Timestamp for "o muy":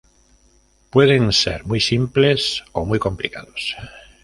2.71-2.97